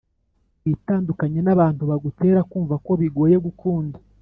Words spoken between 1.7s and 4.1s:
bagutera kumva ko bigoye gukunda.